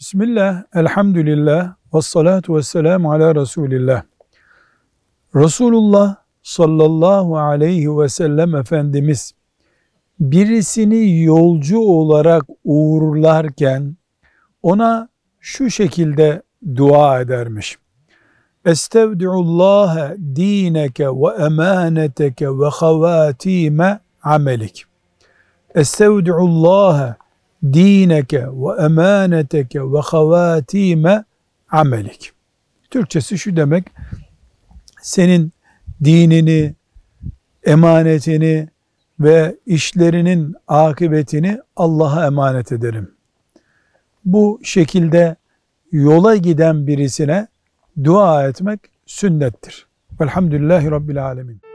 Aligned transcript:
Bismillah, 0.00 0.62
elhamdülillah, 0.74 1.74
ve 1.94 2.02
salatu 2.02 2.56
ve 2.56 2.62
selamu 2.62 3.12
ala 3.12 3.34
Resulillah. 3.34 4.02
Resulullah 5.34 6.16
sallallahu 6.42 7.38
aleyhi 7.38 7.98
ve 7.98 8.08
sellem 8.08 8.54
Efendimiz 8.54 9.32
birisini 10.20 11.22
yolcu 11.22 11.78
olarak 11.78 12.44
uğurlarken 12.64 13.96
ona 14.62 15.08
şu 15.40 15.70
şekilde 15.70 16.42
dua 16.76 17.20
edermiş. 17.20 17.78
Estevdi'ullaha 18.64 20.16
dineke 20.36 21.08
ve 21.08 21.44
emaneteke 21.44 22.48
ve 22.48 22.68
havatime 22.68 24.00
amelik. 24.22 24.84
Estevdi'ullaha 25.74 27.16
dineke 27.62 28.46
ve 28.46 28.84
emaneteke 28.84 29.80
ve 29.80 29.98
havatime 29.98 31.24
amelik. 31.70 32.32
Türkçesi 32.90 33.38
şu 33.38 33.56
demek, 33.56 33.84
senin 35.02 35.52
dinini, 36.04 36.74
emanetini 37.64 38.68
ve 39.20 39.56
işlerinin 39.66 40.54
akıbetini 40.68 41.60
Allah'a 41.76 42.26
emanet 42.26 42.72
ederim. 42.72 43.10
Bu 44.24 44.60
şekilde 44.62 45.36
yola 45.92 46.36
giden 46.36 46.86
birisine 46.86 47.48
dua 48.04 48.48
etmek 48.48 48.80
sünnettir. 49.06 49.86
Velhamdülillahi 50.20 50.90
Rabbil 50.90 51.24
Alemin. 51.24 51.69